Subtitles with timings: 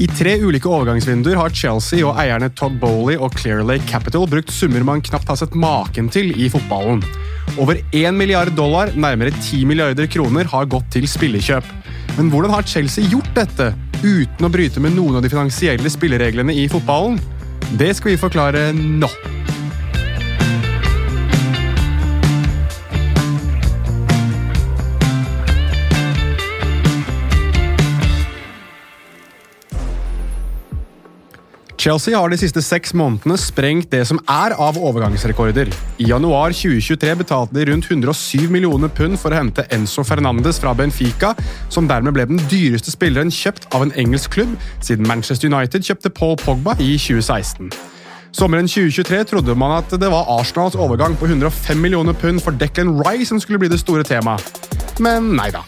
[0.00, 4.52] I tre ulike overgangsvinduer har Chelsea og eierne Todd Bowley og Clear Lake Capital brukt
[4.54, 7.02] summer man knapt har sett maken til i fotballen.
[7.60, 11.68] Over 1 milliard dollar, nærmere 10 milliarder kroner, har gått til spillekjøp.
[12.16, 16.56] Men hvordan har Chelsea gjort dette uten å bryte med noen av de finansielle spillereglene
[16.56, 17.20] i fotballen?
[17.76, 19.10] Det skal vi forklare nå.
[31.80, 35.70] Chelsea har de siste seks månedene sprengt det som er av overgangsrekorder.
[35.96, 40.74] I januar 2023 betalte de rundt 107 millioner pund for å hente Enzo Fernandes fra
[40.76, 41.32] Benfica,
[41.72, 44.52] som dermed ble den dyreste spilleren kjøpt av en engelsk klubb
[44.84, 47.72] siden Manchester United kjøpte Paul Pogba i 2016.
[48.36, 52.92] Sommeren 2023 trodde man at det var Arsenals overgang på 105 millioner pund for Declan
[53.00, 54.52] Rye som skulle bli det store temaet.
[55.00, 55.64] Men nei da.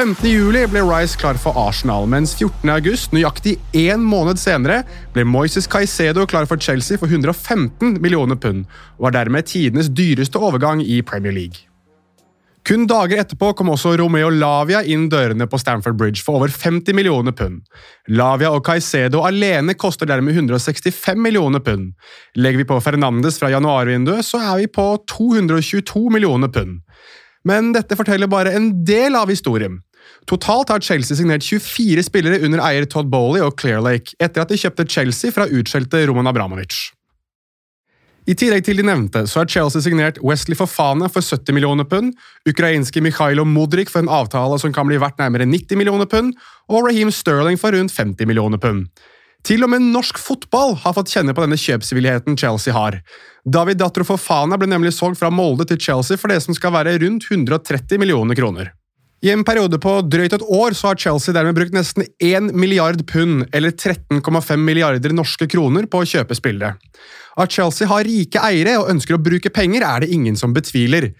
[0.00, 4.78] 15.07 ble Rice klar for Arsenal, mens 14.8, nøyaktig én måned senere,
[5.12, 8.62] ble Moises Caicedo klar for Chelsea for 115 millioner pund,
[8.96, 11.66] og var dermed tidenes dyreste overgang i Premier League.
[12.64, 16.96] Kun dager etterpå kom også Romeo Lavia inn dørene på Stamford Bridge for over 50
[16.96, 17.60] millioner pund.
[18.08, 21.92] Lavia og Caicedo alene koster dermed 165 millioner pund.
[22.40, 26.80] Legger vi på Fernandes fra januarvinduet, så er vi på 222 millioner pund.
[27.44, 29.82] Men dette forteller bare en del av historien.
[30.30, 34.58] Totalt har Chelsea signert 24 spillere under eier Todd Bowley og Clearlake, etter at de
[34.60, 36.90] kjøpte Chelsea fra utskjelte Roman Abramovic.
[38.28, 42.12] I tillegg til de nevnte så har Chelsea signert Wesley Fofana for 70 millioner pund,
[42.46, 46.36] ukrainske Mikhailo Modric for en avtale som kan bli verdt nærmere 90 millioner pund,
[46.70, 48.86] og Raheem Sterling for rundt 50 millioner pund.
[49.46, 52.98] Til og med norsk fotball har fått kjenne på denne kjøpsvilligheten Chelsea har.
[53.48, 56.98] David Datro Fofana ble nemlig solgt fra Molde til Chelsea for det som skal være
[57.00, 58.74] rundt 130 millioner kroner.
[59.20, 63.02] I en periode på drøyt et år så har Chelsea dermed brukt nesten 1 milliard
[63.08, 66.78] pund, eller 13,5 milliarder norske kroner, på å kjøpe spillere.
[67.40, 71.10] At Chelsea har rike eiere og ønsker å bruke penger, er det ingen som betviler.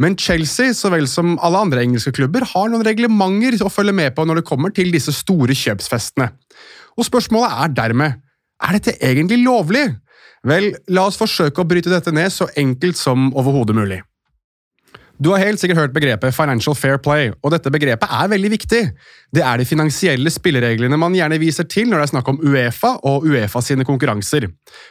[0.00, 4.16] Men Chelsea, så vel som alle andre engelske klubber, har noen reglementer å følge med
[4.16, 6.30] på når det kommer til disse store kjøpsfestene.
[6.96, 8.20] Og spørsmålet er dermed
[8.60, 9.84] er dette egentlig lovlig?
[10.48, 14.00] Vel, la oss forsøke å bryte dette ned så enkelt som overhodet mulig.
[15.20, 18.78] Du har helt sikkert hørt begrepet financial fair play, og dette begrepet er veldig viktig.
[19.36, 22.94] Det er de finansielle spillereglene man gjerne viser til når det er snakk om Uefa
[23.04, 24.46] og Uefa sine konkurranser.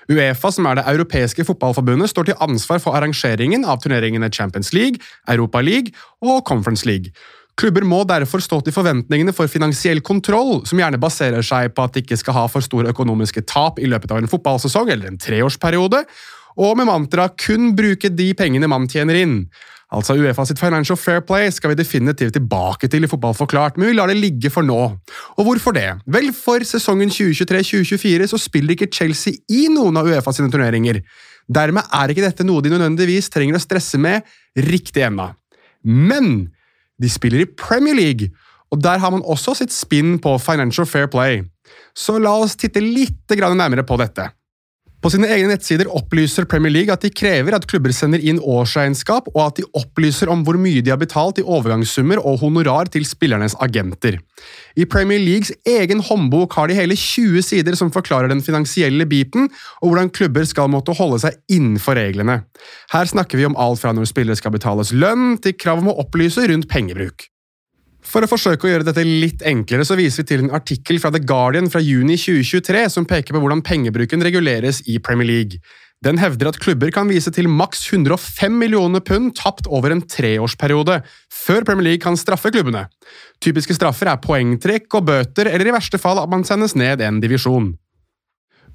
[0.06, 5.02] Uefa, som er det europeiske fotballforbundet, står til ansvar for arrangeringen av turneringene Champions League,
[5.26, 7.10] Europa League og Conference League.
[7.58, 11.98] Klubber må derfor stå til forventningene for finansiell kontroll, som gjerne baserer seg på at
[11.98, 15.20] de ikke skal ha for store økonomiske tap i løpet av en fotballsesong eller en
[15.20, 16.06] treårsperiode,
[16.60, 19.36] og med mantra kun bruke de pengene man tjener inn.
[19.90, 23.90] Altså Uefa sitt Financial Fair Play skal vi definitivt tilbake til i Fotball forklart, men
[23.90, 24.78] vi lar det ligge for nå.
[25.38, 25.88] Og hvorfor det?
[26.06, 31.02] Vel, for sesongen 2023-2024 så spiller ikke Chelsea i noen av Uefa sine turneringer.
[31.50, 34.28] Dermed er ikke dette noe de nødvendigvis trenger å stresse med
[34.70, 35.32] riktig ennå.
[35.82, 36.52] Men
[37.02, 38.30] de spiller i Premier League,
[38.70, 41.42] og der har man også sitt spinn på Financial Fair Play.
[41.98, 44.30] Så la oss titte litt nærmere på dette.
[45.00, 49.30] På sine egne nettsider opplyser Premier League at de krever at klubber sender inn årsregnskap,
[49.32, 53.08] og at de opplyser om hvor mye de har betalt i overgangssummer og honorar til
[53.08, 54.20] spillernes agenter.
[54.76, 59.48] I Premier Leagues egen håndbok har de hele 20 sider som forklarer den finansielle biten,
[59.80, 62.42] og hvordan klubber skal måtte holde seg innenfor reglene.
[62.92, 66.00] Her snakker vi om alt fra når spillere skal betales lønn, til krav om å
[66.04, 67.30] opplyse rundt pengebruk.
[68.06, 71.12] For å forsøke å gjøre dette litt enklere, så viser vi til en artikkel fra
[71.14, 75.60] The Guardian fra juni 2023 som peker på hvordan pengebruken reguleres i Premier League.
[76.00, 81.02] Den hevder at klubber kan vise til maks 105 millioner pund tapt over en treårsperiode,
[81.28, 82.86] før Premier League kan straffe klubbene.
[83.44, 87.20] Typiske straffer er poengtrekk og bøter, eller i verste fall at man sendes ned en
[87.20, 87.74] divisjon.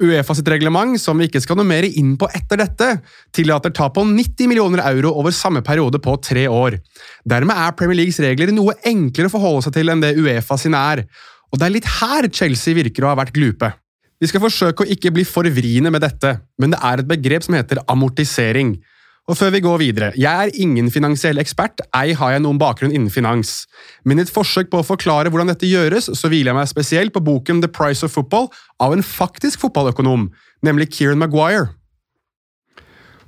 [0.03, 2.88] Uefa sitt reglement, som vi ikke skal noe mer inn på etter dette,
[3.34, 6.81] tillater tap på 90 millioner euro over samme periode på tre år.
[7.28, 10.81] Dermed er Premier Leagues regler noe enklere å forholde seg til enn det Uefa sine
[10.94, 11.05] er,
[11.52, 13.70] og det er litt her Chelsea virker å ha vært glupe.
[14.23, 17.46] Vi skal forsøke å ikke bli for vriene med dette, men det er et begrep
[17.46, 18.76] som heter amortisering.
[19.25, 22.93] Og før vi går videre, jeg er ingen finansiell ekspert, ei har jeg noen bakgrunn
[22.93, 23.62] innen finans.
[24.05, 27.15] Men i et forsøk på å forklare hvordan dette gjøres, så hviler jeg meg spesielt
[27.15, 28.50] på boken The Price of Football
[28.85, 30.29] av en faktisk fotballøkonom,
[30.67, 31.73] nemlig Kieran Maguire.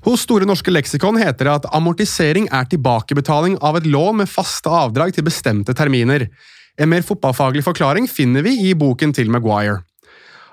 [0.04, 4.70] Hos Store norske leksikon heter det at amortisering er tilbakebetaling av et lån med faste
[4.70, 6.28] avdrag til bestemte terminer.
[6.76, 9.81] En mer fotballfaglig forklaring finner vi i boken til Maguire.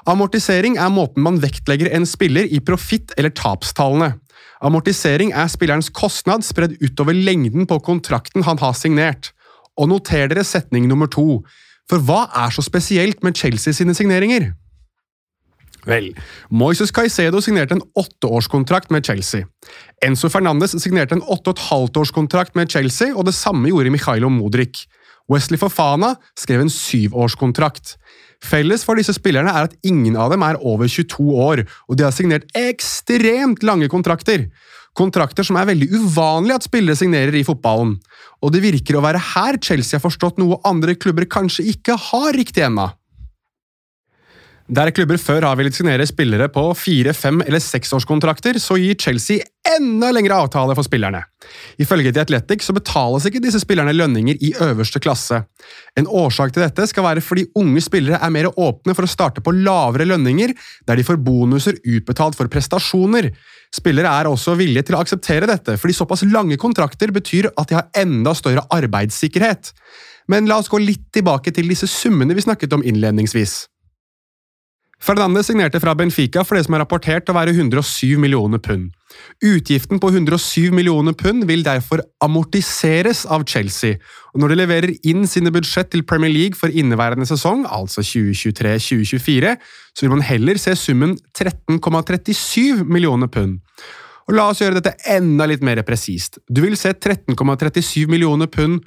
[0.10, 4.16] Amortisering er måten man vektlegger en spiller i profitt- eller tapstallene.
[4.64, 9.34] Amortisering er spillerens kostnad spredd utover lengden på kontrakten han har signert.
[9.76, 11.42] Og noter dere setning nummer to,
[11.90, 14.54] for hva er så spesielt med Chelsea sine signeringer?
[15.84, 16.14] Vel,
[16.48, 19.50] Moises Caicedo signerte en åtteårskontrakt med Chelsea.
[20.06, 23.92] Enzo Fernandes signerte en åtte og et halvt årskontrakt med Chelsea, og det samme gjorde
[23.92, 24.86] Mikhailo Modric.
[25.32, 27.98] Wesley Fofana skrev en syvårskontrakt.
[28.44, 32.06] Felles for disse spillerne er at ingen av dem er over 22 år, og de
[32.06, 34.50] har signert ekstremt lange kontrakter.
[34.94, 37.96] Kontrakter som er veldig uvanlig at spillere signerer i fotballen.
[38.44, 42.36] Og det virker å være her Chelsea har forstått noe andre klubber kanskje ikke har
[42.36, 42.92] riktig ennå.
[44.74, 49.44] Der klubber før har villet signere spillere på fire-, fem- eller seksårskontrakter, så gir Chelsea
[49.70, 51.20] enda lengre avtale for spillerne.
[51.84, 55.44] Ifølge The Athletic så betales ikke disse spillerne lønninger i øverste klasse.
[56.00, 59.44] En årsak til dette skal være fordi unge spillere er mer åpne for å starte
[59.46, 60.56] på lavere lønninger,
[60.88, 63.30] der de får bonuser utbetalt for prestasjoner.
[63.76, 67.78] Spillere er også villige til å akseptere dette, fordi såpass lange kontrakter betyr at de
[67.78, 69.70] har enda større arbeidssikkerhet.
[70.34, 73.68] Men la oss gå litt tilbake til disse summene vi snakket om innledningsvis.
[75.04, 78.94] Fernandez signerte fra Benfica for det som er rapportert å være 107 millioner pund.
[79.44, 83.98] Utgiften på 107 millioner pund vil derfor amortiseres av Chelsea,
[84.32, 89.52] og når de leverer inn sine budsjett til Premier League for inneværende sesong, altså 2023-2024,
[89.92, 93.60] så vil man heller se summen 13,37 millioner pund.
[94.30, 96.40] Og La oss gjøre dette enda litt mer presist.
[96.48, 98.80] Du vil se 13,37 millioner pund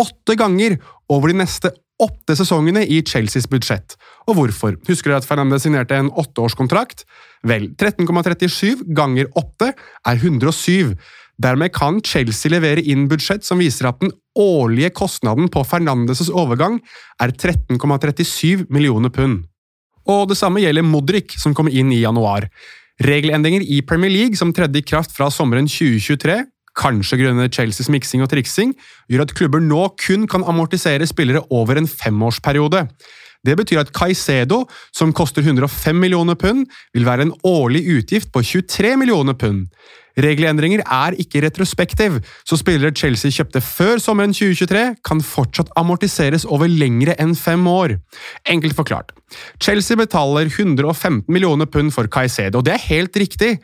[0.00, 0.80] åtte ganger
[1.12, 1.70] over de neste
[2.02, 3.96] åtte sesongene i Chelseas budsjett.
[4.26, 4.76] Og hvorfor?
[4.88, 7.04] Husker dere at Fernandez signerte en åtteårskontrakt?
[7.46, 10.94] Vel, 13,37 ganger 8 er 107.
[11.42, 16.78] Dermed kan Chelsea levere inn budsjett som viser at den årlige kostnaden på Fernandes' overgang
[17.22, 19.44] er 13,37 millioner pund.
[20.06, 22.48] Og det samme gjelder Modric, som kom inn i januar.
[23.02, 26.42] Regelendringer i Premier League som tredde i kraft fra sommeren 2023,
[26.78, 28.76] kanskje grunnet Chelseas miksing og triksing,
[29.10, 32.86] gjør at klubber nå kun kan amortisere spillere over en femårsperiode.
[33.42, 34.62] Det betyr at Caicedo,
[34.94, 39.66] som koster 105 millioner pund, vil være en årlig utgift på 23 millioner pund.
[40.22, 46.68] Regelendringer er ikke retrospektiv, så spillere Chelsea kjøpte før sommeren 2023, kan fortsatt amortiseres over
[46.68, 47.96] lengre enn fem år.
[48.52, 49.14] Enkelt forklart.
[49.62, 53.56] Chelsea betaler 115 millioner pund for Caicedo, og det er helt riktig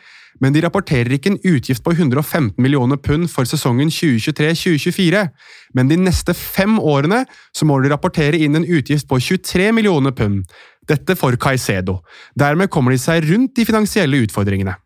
[0.43, 5.25] men de rapporterer ikke en utgift på 115 millioner pund for sesongen 2023-2024.
[5.75, 7.25] Men de neste fem årene
[7.57, 10.45] så må de rapportere inn en utgift på 23 millioner pund.
[10.89, 11.99] Dette for Caicedo.
[12.39, 14.79] Dermed kommer de seg rundt de finansielle utfordringene.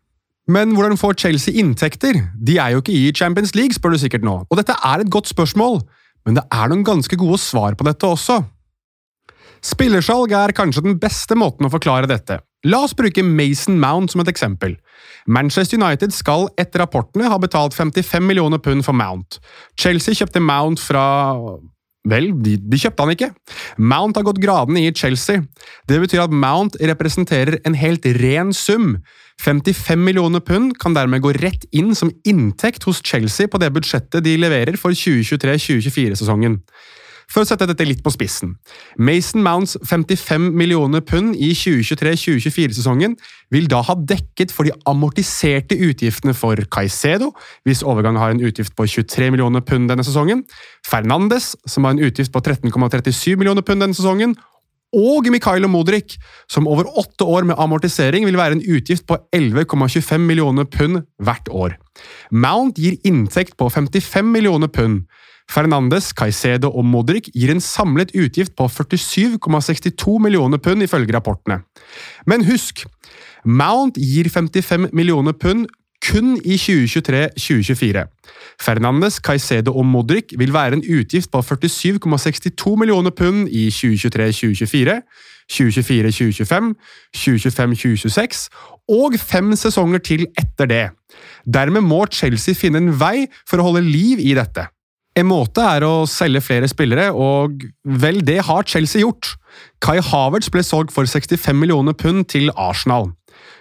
[0.51, 2.17] Men hvordan får Chelsea inntekter?
[2.35, 4.41] De er jo ikke i Champions League, spør du sikkert nå.
[4.49, 5.79] Og dette er et godt spørsmål,
[6.27, 8.41] men det er noen ganske gode svar på dette også.
[9.63, 12.41] Spillersalg er kanskje den beste måten å forklare dette.
[12.63, 14.77] La oss bruke Mason Mount som et eksempel.
[15.27, 19.39] Manchester United skal etter rapportene ha betalt 55 millioner pund for Mount.
[19.79, 21.05] Chelsea kjøpte Mount fra
[22.03, 23.29] Vel, de, de, kjøpte han ikke.
[23.79, 25.39] Mount har gått gradene i Chelsea.
[25.87, 28.97] Det betyr at Mount representerer en helt ren sum.
[29.39, 34.23] 55 millioner pund kan dermed gå rett inn som inntekt hos Chelsea på det budsjettet
[34.25, 36.59] de leverer for 2023-2024-sesongen.
[37.33, 38.53] For å sette dette litt på spissen.
[39.01, 43.15] Mason Mounts 55 millioner pund i 2023-2024-sesongen
[43.53, 47.31] vil da ha dekket for de amortiserte utgiftene for Caicedo,
[47.65, 50.45] hvis overgang har en utgift på 23 millioner pund denne sesongen,
[50.85, 54.37] Fernandes, som har en utgift på 13,37 millioner pund denne sesongen,
[54.93, 60.21] og Mikhailo Modric, som over åtte år med amortisering vil være en utgift på 11,25
[60.21, 61.79] millioner pund hvert år.
[62.29, 65.07] Mount gir inntekt på 55 millioner pund.
[65.53, 71.61] Fernandes, Caicedo og Modric gir en samlet utgift på 47,62 millioner pund, ifølge rapportene.
[72.25, 72.85] Men husk,
[73.45, 75.67] Mount gir 55 millioner pund
[76.03, 78.03] kun i 2023-2024.
[78.61, 84.99] Fernandes, Caicedo og Modric vil være en utgift på 47,62 millioner pund i 2023-2024,
[85.53, 86.73] 2024-2025,
[87.17, 88.47] 2025-2026
[88.89, 90.85] og fem sesonger til etter det.
[91.45, 94.67] Dermed må Chelsea finne en vei for å holde liv i dette.
[95.13, 99.35] En måte er å selge flere spillere, og vel, det har Chelsea gjort.
[99.83, 103.11] Kai Havertz ble solgt for 65 millioner pund til Arsenal.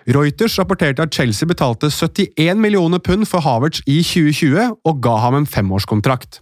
[0.09, 5.37] Reuters rapporterte at Chelsea betalte 71 millioner pund for Havertz i 2020 og ga ham
[5.39, 6.41] en femårskontrakt.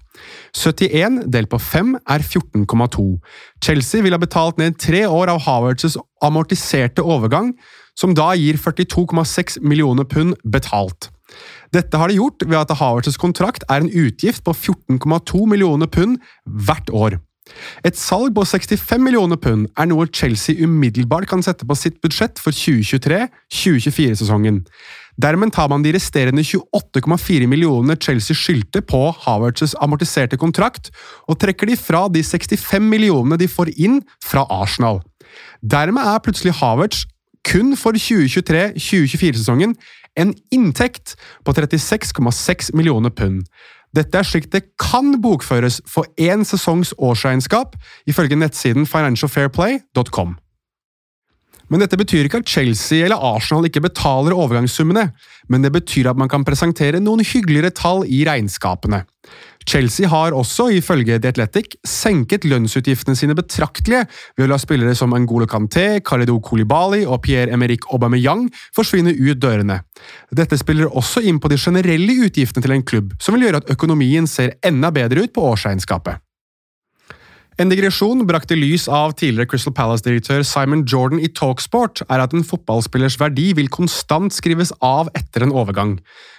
[0.56, 3.04] 71 delt på 5 er 14,2.
[3.64, 7.54] Chelsea vil ha betalt ned tre år av Havertzs amortiserte overgang,
[7.98, 11.10] som da gir 42,6 millioner pund betalt.
[11.74, 16.18] Dette har de gjort ved at Havertz' kontrakt er en utgift på 14,2 millioner pund
[16.44, 17.18] hvert år.
[17.86, 22.38] Et salg på 65 millioner pund er noe Chelsea umiddelbart kan sette på sitt budsjett
[22.42, 24.64] for 2023-2024-sesongen.
[25.20, 30.90] Dermed tar man de resterende 28,4 millionene Chelsea skyldte på Havertz' amortiserte kontrakt,
[31.28, 35.00] og trekker de fra de 65 millionene de får inn fra Arsenal.
[35.60, 37.04] Dermed er plutselig Havertz
[37.46, 39.74] kun for 2023-2024-sesongen
[40.20, 43.46] en inntekt på 36,6 millioner pund.
[43.96, 47.74] Dette er slik det kan bokføres for én sesongs årsregnskap,
[48.06, 50.36] ifølge nettsiden financialfairplay.com.
[51.70, 55.10] Men dette betyr ikke at Chelsea eller Arsenal ikke betaler overgangssummene,
[55.50, 59.04] men det betyr at man kan presentere noen hyggeligere tall i regnskapene.
[59.68, 64.04] Chelsea har også, ifølge The Athletic, senket lønnsutgiftene sine betraktelig
[64.38, 69.82] ved å la spillere som Angolo Kanté, Khalidou Koulibaly og Pierre-Emerick Aubameyang forsvinne ut dørene.
[70.32, 73.70] Dette spiller også inn på de generelle utgiftene til en klubb, som vil gjøre at
[73.76, 76.22] økonomien ser enda bedre ut på årsregnskapet.
[77.60, 82.32] En digresjon brakt i lys av tidligere Crystal Palace-direktør Simon Jordan i Talksport, er at
[82.32, 85.98] en fotballspillers verdi vil konstant skrives av etter en overgang.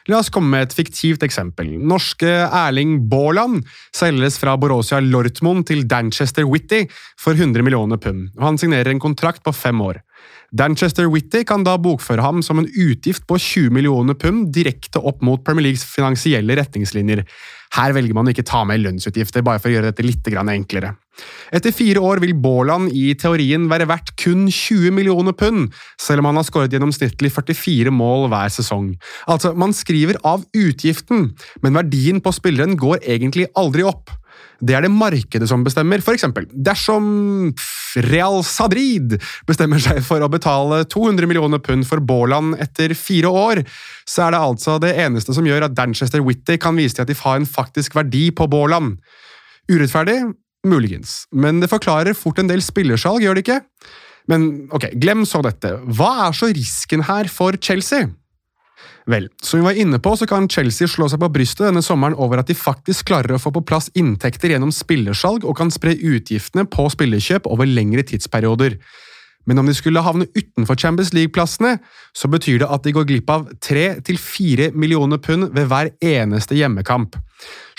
[0.09, 1.69] La oss komme med et fiktivt eksempel.
[1.77, 6.87] Norske Erling Baaland selges fra Borussia Lortmund til Danchester Whitty
[7.21, 10.01] for 100 millioner pund, og han signerer en kontrakt på fem år.
[10.51, 15.21] Danchester Whitty kan da bokføre ham som en utgift på 20 millioner pund direkte opp
[15.23, 17.23] mot Premier Leagues finansielle retningslinjer.
[17.71, 20.91] Her velger man å ikke ta med lønnsutgifter, bare for å gjøre dette litt enklere.
[21.55, 26.31] Etter fire år vil Baaland i teorien være verdt kun 20 millioner pund, selv om
[26.31, 28.95] han har skåret gjennomsnittlig 44 mål hver sesong.
[29.27, 31.31] Altså, man skriver av utgiften,
[31.63, 34.11] men verdien på spilleren går egentlig aldri opp.
[34.61, 36.03] Det er det markedet som bestemmer.
[36.05, 37.05] For eksempel, dersom
[38.07, 39.17] Real Sadrid
[39.49, 43.63] bestemmer seg for å betale 200 millioner pund for Baaland etter fire år,
[44.05, 47.11] så er det altså det eneste som gjør at Danchester Whitty kan vise til at
[47.11, 48.99] de har en faktisk verdi på Baaland.
[49.71, 50.19] Urettferdig?
[50.67, 51.23] Muligens.
[51.33, 53.61] Men det forklarer fort en del spillersalg, gjør det ikke?
[54.29, 55.73] Men ok, glem så dette.
[55.89, 58.11] Hva er så risken her for Chelsea?
[59.10, 62.17] Vel, som vi var inne på, så kan Chelsea slå seg på brystet denne sommeren
[62.22, 65.96] over at de faktisk klarer å få på plass inntekter gjennom spillersalg og kan spre
[65.96, 68.77] utgiftene på spillerkjøp over lengre tidsperioder.
[69.45, 71.77] Men om de skulle havne utenfor Champions League-plassene,
[72.13, 77.17] så betyr det at de går glipp av 3–4 millioner pund ved hver eneste hjemmekamp.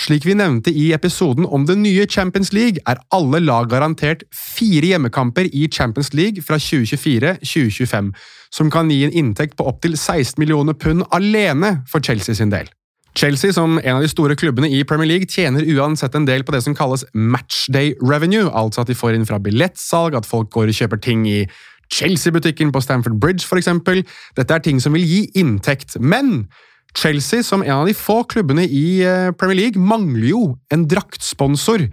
[0.00, 4.90] Slik vi nevnte i episoden om det nye Champions League, er alle lag garantert fire
[4.90, 8.12] hjemmekamper i Champions League fra 2024-2025,
[8.52, 12.70] som kan gi en inntekt på opptil 16 millioner pund alene for Chelsea sin del.
[13.14, 16.54] Chelsea, som en av de store klubbene i Premier League, tjener uansett en del på
[16.54, 20.72] det som kalles matchday revenue, altså at de får inn fra billettsalg, at folk går
[20.72, 21.42] og kjøper ting i
[21.92, 23.68] Chelsea-butikken på Stamford Bridge, f.eks.
[24.38, 25.98] Dette er ting som vil gi inntekt.
[26.00, 26.46] Men
[26.96, 30.42] Chelsea, som en av de få klubbene i eh, Premier League, mangler jo
[30.72, 31.88] en draktsponsor.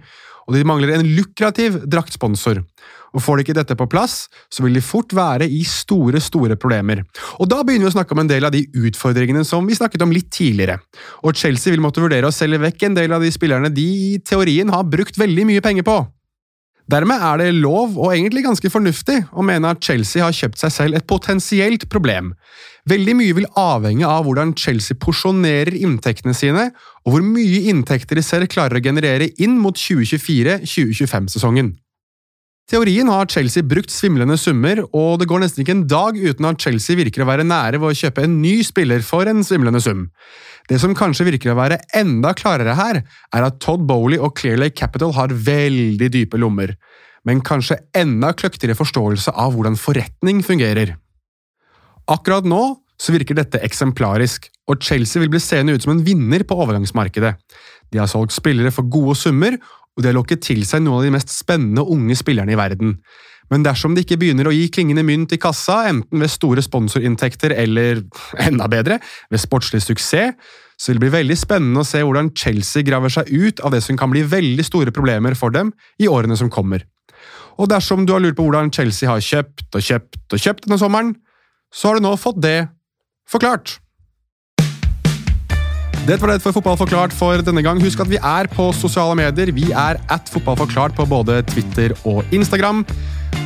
[0.50, 2.64] Og de mangler en lukrativ draktsponsor
[3.10, 6.56] og får de ikke dette på plass, så vil de fort være i store, store
[6.60, 7.02] problemer.
[7.42, 10.04] Og da begynner vi å snakke om en del av de utfordringene som vi snakket
[10.06, 10.78] om litt tidligere.
[11.26, 14.14] Og Chelsea vil måtte vurdere å selge vekk en del av de spillerne de i
[14.22, 15.98] teorien har brukt veldig mye penger på.
[16.90, 20.72] Dermed er det lov, og egentlig ganske fornuftig, å mene at Chelsea har kjøpt seg
[20.74, 22.32] selv et potensielt problem.
[22.90, 26.70] Veldig mye vil avhenge av hvordan Chelsea porsjonerer inntektene sine,
[27.04, 31.74] og hvor mye inntekter de selv klarer å generere inn mot 2024-2025-sesongen
[32.70, 36.62] teorien har Chelsea brukt svimlende summer, og det går nesten ikke en dag uten at
[36.62, 40.06] Chelsea virker å være nære ved å kjøpe en ny spiller for en svimlende sum.
[40.70, 43.02] Det som kanskje virker å være enda klarere her,
[43.34, 46.76] er at Todd Bowley og Clearlake Capital har veldig dype lommer,
[47.26, 50.94] men kanskje enda kløktigere forståelse av hvordan forretning fungerer.
[52.10, 52.62] Akkurat nå
[53.00, 57.32] så virker dette eksemplarisk, og Chelsea vil bli seende ut som en vinner på overgangsmarkedet.
[57.90, 59.56] De har solgt spillere for gode summer,
[59.96, 62.96] og de har lokket til seg noen av de mest spennende unge spillerne i verden.
[63.50, 67.54] Men dersom de ikke begynner å gi klingende mynt i kassa, enten ved store sponsorinntekter
[67.58, 68.04] eller,
[68.48, 70.36] enda bedre, ved sportslig suksess,
[70.80, 73.82] så vil det bli veldig spennende å se hvordan Chelsea graver seg ut av det
[73.84, 76.86] som kan bli veldig store problemer for dem i årene som kommer.
[77.60, 80.80] Og dersom du har lurt på hvordan Chelsea har kjøpt og kjøpt og kjøpt denne
[80.80, 81.12] sommeren,
[81.68, 82.70] så har du nå fått det
[83.28, 83.76] forklart.
[86.06, 87.80] Det var det for Fotball forklart for denne gang.
[87.82, 89.52] Husk at vi er på sosiale medier.
[89.52, 92.86] Vi er at fotballforklart på både Twitter og Instagram.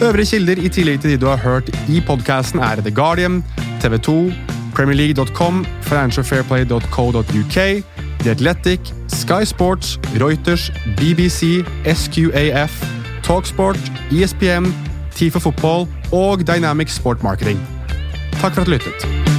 [0.02, 3.44] Øvrige kilder i tillegg til de du har hørt i podkasten, er The Guardian,
[3.82, 4.32] TV 2,
[4.75, 7.84] PremierLeague.com, FinancialFairplay.co.uk,
[8.20, 12.84] The Athletic, Sky Sports, Reuters, BBC, SQAF,
[13.23, 13.78] Talksport,
[14.12, 14.75] ESPN,
[15.14, 17.61] Tid for fotball og Dynamic Sport Marketing.
[18.40, 19.34] Takk for at du lyttet.